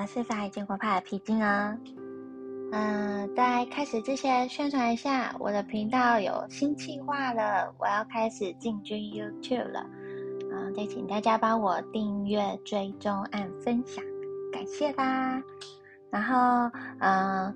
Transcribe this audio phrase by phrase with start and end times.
[0.00, 1.76] 我是法海建国派的皮筋哦。
[2.70, 9.84] 嗯，在开始之前宣传一下，我的频道有新计划了，我要开始进军 YouTube 了。
[10.52, 14.04] 嗯，再请大家帮我订阅、追踪、按分享，
[14.52, 15.42] 感谢啦。
[16.10, 16.70] 然后，
[17.00, 17.52] 嗯，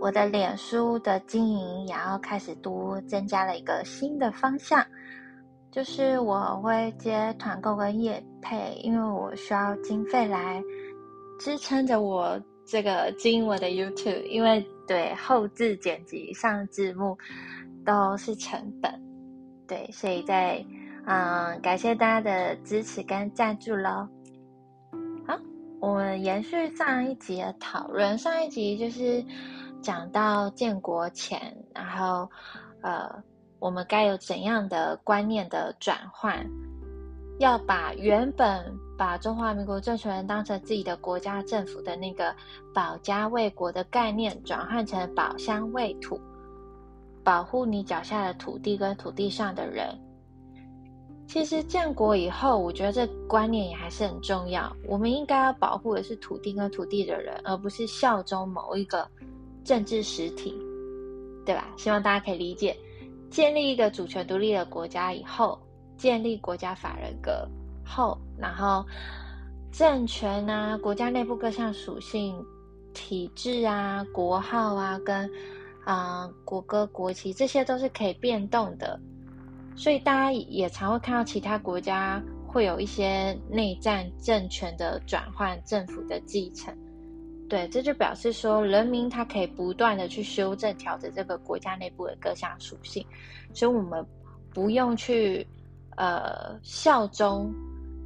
[0.00, 4.86] 我的脸书的经营也要开始多增加了一个新的方向。
[5.72, 10.62] 就是我会接团购跟业配，因为我需要经费来
[11.40, 17.18] 支撑着我这个经营我的 YouTube，因为对后置剪辑上字幕
[17.84, 18.92] 都是成本，
[19.66, 20.64] 对，所以在
[21.06, 24.06] 嗯感谢大家的支持跟赞助喽。
[25.26, 25.36] 好，
[25.80, 29.24] 我们延续上一集的讨论，上一集就是
[29.82, 32.30] 讲到建国前，然后
[32.82, 33.10] 呃。
[33.62, 36.42] 我们该有怎样的观念的转换？
[37.40, 38.64] 要把原本
[39.00, 42.36] 把中华民国政权当成自己的国家政府的那个
[42.74, 46.20] 保家卫国的概念，转换成保乡卫土，
[47.24, 49.98] 保护你脚下的土地跟土地上的人。
[51.26, 54.70] 其实建国以后，我觉得这观念也还是很重要。
[54.86, 59.08] 我们应该要保护的是土地跟土地的人，而不是效忠某一个
[59.64, 60.54] 政治实体，
[61.46, 61.72] 对吧？
[61.78, 62.76] 希望大家可以理解。
[63.30, 65.58] 建立一个主权独立的国家以后，
[65.96, 67.48] 建立国家法人格
[67.90, 68.86] 后，然后
[69.72, 72.34] 政权啊、国家内部各项属性、
[72.94, 75.28] 体制啊、国号啊、跟
[75.84, 78.98] 啊国歌、国旗，这些都是可以变动的。
[79.76, 86.74] 所以大家也常会看到其他国家会有一些内战政权的转换、政府的继承。
[87.48, 93.04] 对，这就表示说，人民他可以不断的去修正、调整这个国家内部的各项属性，
[93.52, 94.06] 所以我们
[94.54, 95.44] 不用去
[95.96, 97.52] 呃效忠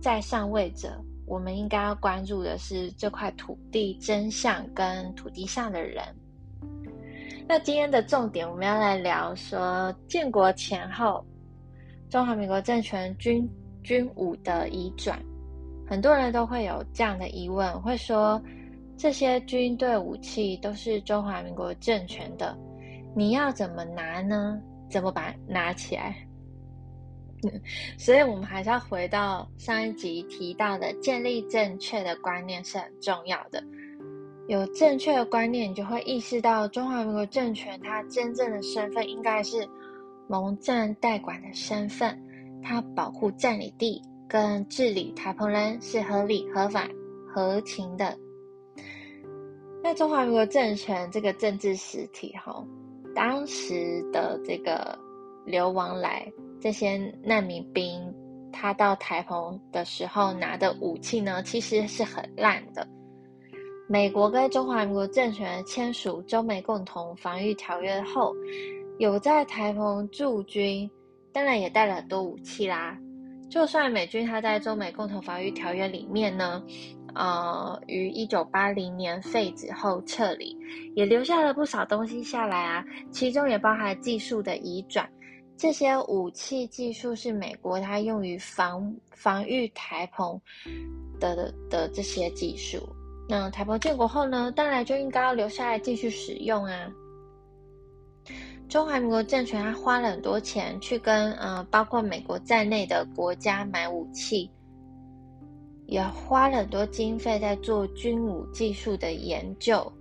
[0.04, 6.04] 在上位者，我们应该要关注的是这块土地真相跟土地上的人。
[7.48, 11.24] 那今天的重点，我们要来聊说建国前后
[12.10, 13.48] 中华民国政权军
[13.82, 15.18] 军武的移转，
[15.88, 18.38] 很多人都会有这样的疑问，会说。
[18.96, 22.56] 这些军队武器都是中华民国政权的，
[23.16, 24.60] 你要怎么拿呢？
[24.88, 26.14] 怎么把拿起来？
[27.98, 33.62] 所以，我们还是要回到上一集提到的，建立正确的观念是很重要的。
[34.46, 39.66] 有正确的观念，你就会意识到中华民国政权它真正的身份应该是
[40.28, 42.20] 蒙战代管的身份，
[42.62, 46.86] 它保护占领地跟治理台澎人是合理、合法、
[47.34, 48.16] 合情的。
[49.82, 52.62] 那中华民国政权这个政治实体，哈，
[53.14, 54.98] 当时的这个
[55.46, 56.30] 流亡来
[56.64, 58.10] 这些难民兵，
[58.50, 62.88] 他到台澎的时候拿的武器呢，其实是很烂的。
[63.86, 68.34] 美国跟中华民国政权签署中美共同防御条约后，
[68.98, 70.90] 有在台澎驻军，
[71.34, 72.96] 当然也带了很多武器啦。
[73.50, 76.62] 就算美军他在中美共同防御条约里面呢。
[77.16, 80.56] 呃，于一九八零年废止后撤离，
[80.96, 85.08] 也留下了不少东西下来啊，其中也包含技术的移转。
[85.56, 90.40] 这些武器技术是美国它用于防防御台澎
[91.18, 92.88] 的的这些技术。
[93.28, 96.92] 那台澎建国后呢，当然就应该要留下来继续使用啊。
[98.68, 104.50] 中华民国政权它花了很多钱去跟呃，包括美国在内的国家买武器。
[105.86, 109.92] 也花了很多经费在做军武技术的研究，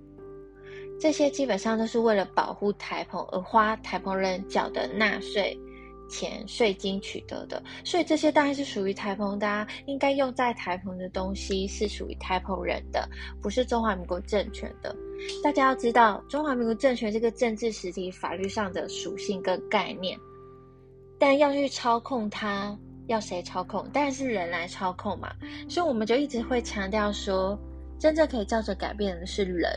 [1.04, 5.60] 这些基本上都是为了保护台澎而花台澎人缴的纳税
[6.08, 13.06] 钱税金取得的，所以这些当然是属于台澎的，应该用在台澎的东西是属于台澎人的，
[13.42, 14.96] 不是中华民国政权的。
[15.44, 20.18] 大家要知道，中华民国政权这个政治实体法律上的属性跟概念，
[21.20, 22.74] 但要去操控它。
[23.08, 23.86] 要谁操控？
[23.90, 25.34] 当然是人来操控嘛。
[25.68, 27.60] 所以我们就一直会强调说，
[28.00, 29.70] 真正可以造成改变的是人。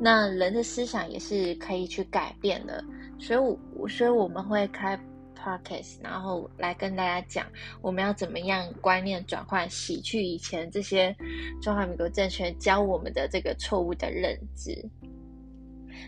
[0.00, 2.82] 那人的思想也是可以去改变的。
[3.18, 3.38] 所以，
[3.74, 4.98] 我所以我们会开
[5.38, 7.46] podcast，然后来跟大家讲，
[7.80, 11.14] 我们要怎么样观念转换，洗去以前这些
[11.60, 14.76] 中华民国政权教我们的这个错误的认知。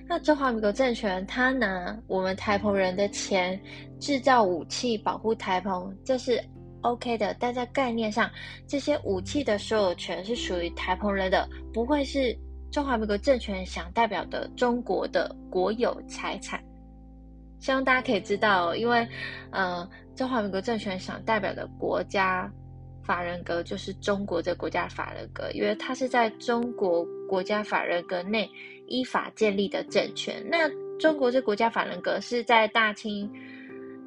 [0.08, 3.60] 那中华民国政权，他拿我们台澎人的钱
[4.00, 6.42] 制造武器保护台澎，这是
[6.82, 7.34] OK 的。
[7.38, 8.28] 但在概念上，
[8.66, 12.36] 这些武器的所有权是属于台澎人的，不会是
[12.74, 16.60] 中华民国政权想代表的中国的国有财产。
[17.60, 19.06] 希望大家可以知道，因为
[19.52, 22.52] 呃，中华民国政权想代表的国家
[23.04, 28.50] 法人格就是中国这国家法人格，因为它是在中国国家法人格内
[28.88, 30.44] 依法建立的政权。
[30.50, 30.68] 那
[30.98, 33.30] 中国这国家法人格是在大清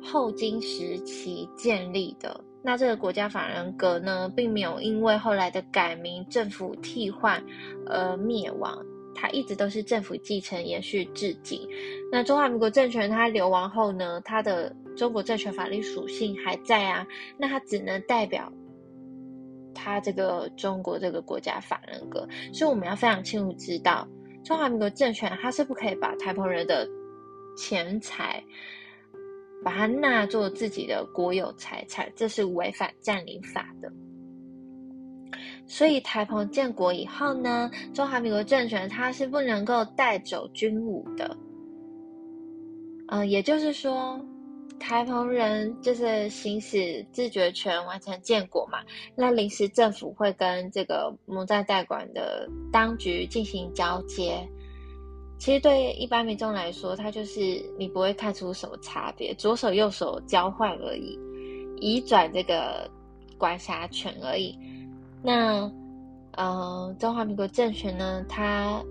[0.04, 2.38] 后金时期建立的。
[2.64, 7.42] 那这个国家法人格呢，并没有因为后来的改名、政府替换
[7.86, 8.78] 而灭亡，
[9.16, 11.62] 它一直都是政府继承、延续至今。
[12.12, 17.08] 那中华民国政权它流亡后呢，它的中国政权法律属性还在啊，
[17.38, 18.52] 那它只能代表。
[19.80, 24.08] 他这个中国这个国家法人格，所以我们要非常清楚知道，
[24.44, 26.86] 中华民国政权它是不可以把台澎人的
[27.56, 28.44] 钱财，
[29.68, 33.92] 把它纳作自己的国有财产，这是违反占领法的。
[35.66, 41.36] 所以台澎建国以后呢，中华民国政权它是不能够带走军武的，
[43.08, 44.18] 嗯，也就是说。
[44.80, 48.78] 台澎人就是行使自决权，完成建国嘛。
[49.16, 54.48] 那临时政府会跟这个蒙在代管的当局进行交接。
[55.38, 57.40] 其实对一般民众来说，他就是
[57.78, 61.18] 你不会看出什么差别，左手右手交换而已，
[61.78, 62.90] 移转这个
[63.38, 64.58] 管辖权而已。
[65.24, 65.72] 那，
[66.34, 68.84] 呃，中华民国政权呢，它。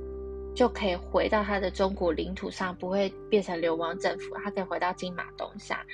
[0.55, 5.85] 就可以回到他的中国领土上，不会变成流亡政府，他可以回到金马东下。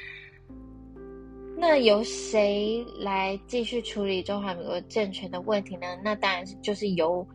[1.56, 5.98] 那由谁来继续处理中华民国政权的问题呢？
[6.04, 7.26] 那当然就是由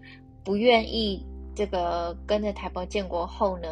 [0.41, 1.21] 不愿意
[1.57, 3.67] 这个跟着台澎建国后呢，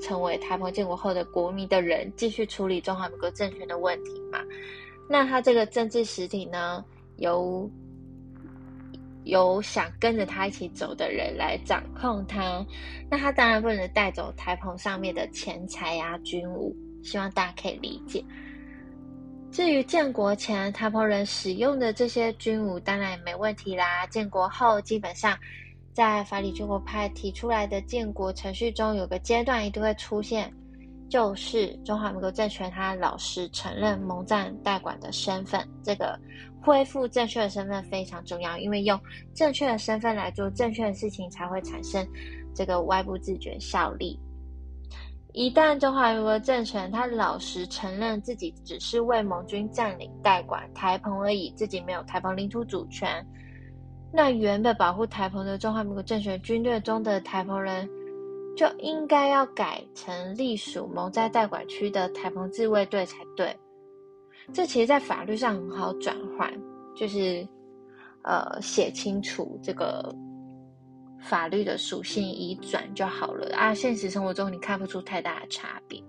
[0.00, 4.40] 成为台澎建国后的国民的人继续处理中华民国政权的问题嘛。
[5.06, 6.82] 那他这个政治实体呢，
[7.18, 7.70] 由
[9.24, 12.64] 有想跟着他一起走的人来掌控他，
[13.10, 16.74] 那他当然不能带走台澎上面的钱财呀、军武。
[17.02, 18.24] 希望大家可以理解。
[19.50, 24.06] 至于建国前台澎人使用的这些军武，当然也没问题啦。
[24.06, 25.36] 建国后，基本上
[25.92, 30.52] 在法理中国派提出来的建国程序中，有个阶段一定会出现，
[31.08, 36.18] 就是中华民国政权他老实承认蒙藏代管的身份，这个。
[36.64, 38.96] 恢复正确的身份非常重要，因为用
[39.34, 42.06] 正确的身份来做正确的事情，才会产生
[42.54, 44.16] 这个外部自觉效力。
[45.32, 53.26] 一旦中华民国政权他老实承认自己只是为盟军占领代管台澎而已，自己没有台澎领土主权，
[54.14, 57.88] 那原本保护台澎的中华民国政权军队中的台澎人，
[58.54, 63.56] 就应该要改成隶属蒙在代管区的台澎自卫队才对。
[64.52, 66.52] 这其实，在法律上很好转换，
[66.94, 67.46] 就是，
[68.22, 70.14] 呃，写清楚这个
[71.18, 73.72] 法律的属性，移转就好了啊。
[73.72, 76.02] 现实生活中，你看不出太大的差别。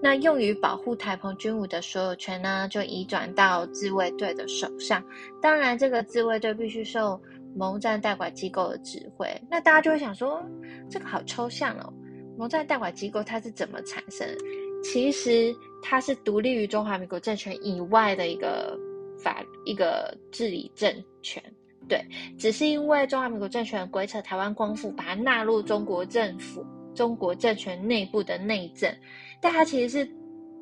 [0.00, 5.04] 那用于保护台澎军武的所有权呢，就移转到自卫队的手上。
[5.42, 7.20] 当然，这个自卫队必须受
[7.56, 9.26] 盟战代管机构的指挥。
[9.50, 10.40] 那大家就会想说，
[10.88, 11.92] 这个好抽象哦，
[12.36, 14.26] 盟战代管机构它是怎么产生？
[14.80, 15.52] 其实
[15.82, 18.78] 它是独立于中华民国政权以外的一个
[19.18, 21.42] 法一个治理政权，
[21.88, 22.00] 对，
[22.38, 28.88] 只是因为中华民国政权鬼扯台湾光复，把它纳入中国政府、中国政权内部的内政，
[29.40, 30.10] 但它其实是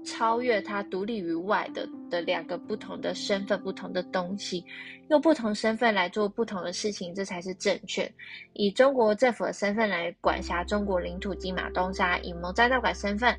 [0.05, 4.65] 超越他独立于外的的两个不同的身份、不同的东西，
[5.11, 8.11] 用不同身份来做不同的事情，这才是正确。
[8.53, 13.37] 以中国政府的身份来管辖中国领土金马东沙，以蒙在道馆身份。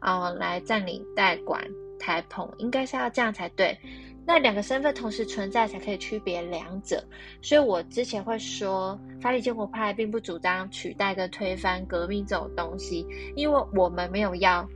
[0.00, 1.64] 啊，来占领代管
[1.96, 3.78] 台澎，应该是要这样才对。
[4.24, 7.04] 那两个身份同时存在，才可以区别两者。
[7.40, 14.68] 所以我之前会说，法理建国派并不主张取代跟推翻革命这种东西，因为我们没有要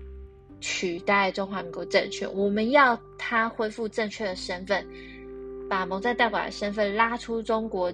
[0.61, 4.85] 取代中华民国政权，我们要他恢复正确的身份，
[5.71, 7.93] 把蒙在代管的身份拉出中国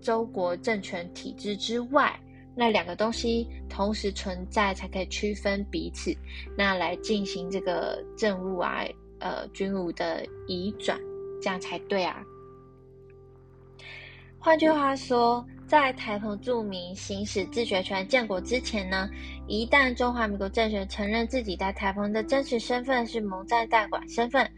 [0.00, 2.18] 周国政权体制之外。
[2.58, 6.10] 那两个东西同时存在，才可以区分彼此，
[6.56, 8.82] 那来进行这个政务啊，
[9.18, 10.98] 呃，军务的移转，
[11.40, 12.22] 这样才对啊。
[14.38, 19.08] 换句话说，在台澎著名行使自决权建国之前呢，
[19.48, 24.48] 一旦中华民国政权承认自己在台澎的真实身份是蒙在代管身份，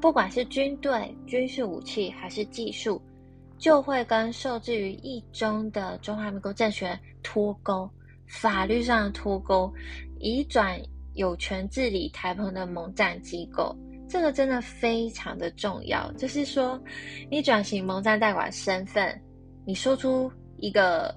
[0.00, 3.00] 不管是军队、军事武器还是技术。
[3.58, 7.90] 就会跟受制于一中的中华民国政权脱钩，
[8.28, 9.68] 法律上脱钩，
[10.20, 10.80] 移转
[11.14, 13.76] 有权治理台澎的蒙战机构，
[14.08, 16.10] 这个真的非常的重要。
[16.12, 16.80] 就是说，
[17.30, 19.20] 你转型蒙战代管身份，
[19.66, 21.14] 你说出一个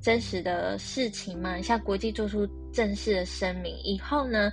[0.00, 4.52] 真实的事情嘛，向国际做出正式的声明以后呢，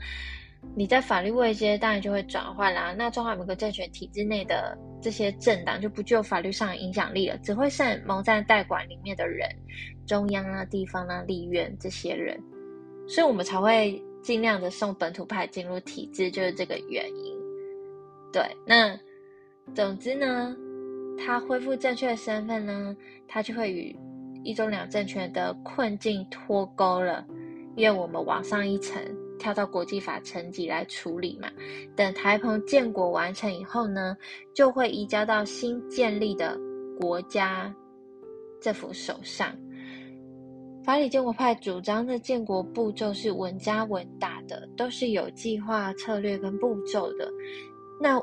[0.75, 2.93] 你在法律位阶当然就会转换啦。
[2.97, 9.47] 那中华民国政权体制内的这些政党就不具有法律上的影响力了，只会剩蒙在代管里面的人，
[10.07, 12.41] 中央啊、地方啊、立院这些人，
[13.07, 17.37] 所以我们才会尽量的送本土派进入体制，就是这个原因。
[18.31, 18.97] 对，那
[19.75, 20.55] 总之呢，
[21.17, 23.95] 他恢复正确的身份呢，他就会与
[24.43, 27.23] 一中两政权的困境脱钩了，
[27.75, 28.99] 因为我们往上一层。
[29.39, 31.49] 跳到国际法层级来处理嘛？
[31.97, 34.15] 等台澎建国完成以后呢，
[34.53, 36.57] 就会移交到新建立的
[36.97, 37.73] 国家
[38.61, 39.53] 政府手上。
[40.83, 47.31] 法理建国派主张的建国步骤是稳扎稳打的，都是有计划、策略跟步骤的。
[48.01, 48.21] 那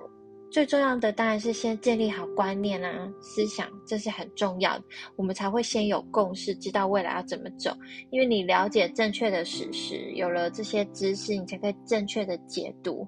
[0.50, 4.84] 最重要的当然是先建立好观念啊，思想，这是很重要的，
[5.16, 7.74] 我们才会先有共识，知道未来要怎么走。
[8.10, 13.06] 因为你了解正确的事实，有了这些知识，你才可以正确的解读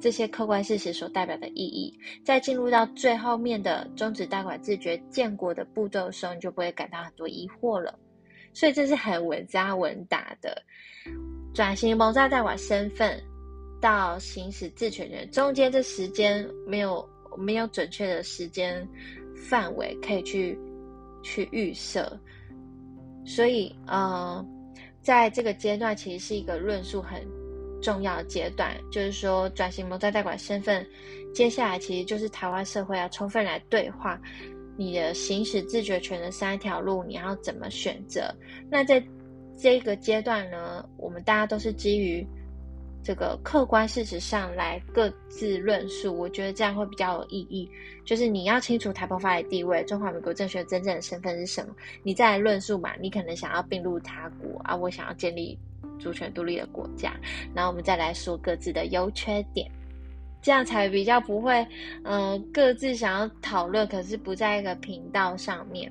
[0.00, 1.94] 这些客观事实所代表的意义。
[2.24, 7.96] 在进入到最后面的终止代管自觉建国的步骤的时候，你就不会感到很多疑惑了。
[8.52, 10.62] 所以这是很稳扎稳打的
[11.54, 13.20] 转型，蒙扎代管身份。
[13.82, 18.86] 到行使自权权中间，这时间没有没有准确的时间
[19.48, 20.54] 范围可以去
[21.22, 22.20] 去预设，
[23.24, 24.44] 所以呃，
[25.00, 27.26] 在这个阶段其实是一个论述很
[27.80, 30.86] 重要的阶段，就是说转型模在代管身份，
[31.32, 34.20] 接下来其实就是台湾社会要充分来对话
[34.76, 38.34] 你的行使自决权的三条路，你要怎么选择？
[38.70, 39.02] 那在
[39.58, 42.26] 这个阶段呢，我们大家都是基于。
[43.02, 47.66] 这个客观事实上来各自论述，我觉得这样会比较有意义。
[48.04, 52.94] 就是你要清楚台澎法的地位，中华民国政权真正的身份是什么，你再来论述嘛。
[53.00, 55.58] 你可能想要并入他国啊，我想要建立
[55.98, 57.18] 主权独立的国家，
[57.54, 59.66] 然后我们再来说各自的优缺点，
[60.42, 61.66] 这样才比较不会，
[62.04, 65.90] 嗯，各自想要讨论，可是不在一个频道上面。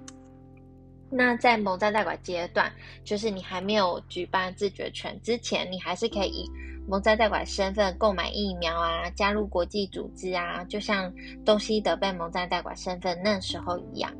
[1.11, 2.71] 那在某在代管阶段，
[3.03, 6.51] 就是你还没有举办自决权之前，你还是可以以
[6.87, 11.11] 蒙在代管身份购买疫苗啊，加入国际组织啊，就像
[11.43, 14.11] 东西德被蒙在代管身份那时候一样，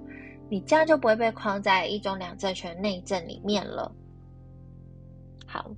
[0.50, 3.92] 你这样就不会被框在一中两政权内政里面了。
[5.46, 5.70] 好，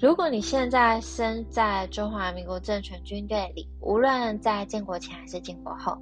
[0.00, 5.96] 如果你现在身在中华民国政权军队里，无论在建国前还是建国后。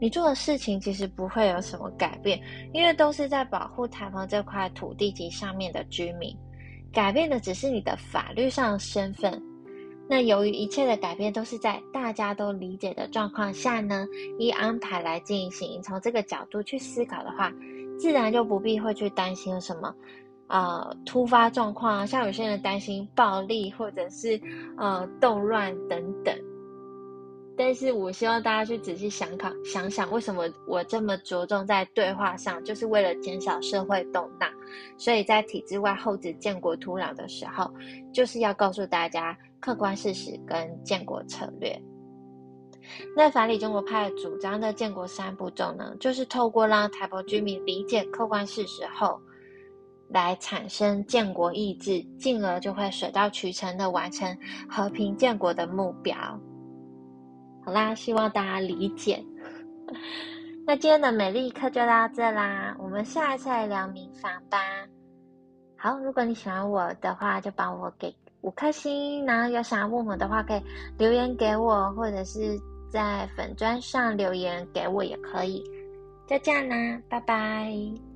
[0.00, 2.40] 你做的事情其实不会有什么改变，
[2.72, 6.36] 因为都是在保护台湾这块土地及上面的居民。
[6.92, 9.42] 改变的只是你的法律上身份。
[10.08, 14.06] 那由于一切的改变都是在大家都理解的状况下呢，
[14.38, 15.82] 依安排来进行。
[15.82, 17.52] 从这个角度去思考的话，
[17.98, 19.92] 自然就不必会去担心什么，
[20.48, 24.40] 呃，突发状况，像有些人担心暴力或者是
[24.76, 26.34] 呃动乱等等。
[27.56, 34.48] 但是我希望大家去仔细想考想想，为什么我这么着重在对话上，就是为了减少社会动荡。
[34.96, 37.68] 所以在体制外后置建国土壤的时候，
[38.12, 41.76] 就是要告诉大家客观事实跟建国策略。
[43.16, 49.20] 那法理中国派主张的建国三步骤呢，就是透过让台胞居民理解客观事实后，
[50.08, 54.36] 来产生建国意志，进而就会水到渠成的完成
[54.68, 56.16] 和平建国的目标。
[57.64, 59.22] 好啦，希望大家理解。
[60.66, 64.58] 那今天的美丽课就到这啦，我们下一次来聊民房吧。
[65.76, 69.24] 好，如果你喜欢我的话，就帮我给五颗星。
[69.24, 70.62] 然后有想要问我的话，可以
[70.98, 72.58] 留言给我，或者是
[72.90, 75.62] 在粉砖上留言给我也可以。
[76.26, 78.07] 就这样啦，拜拜。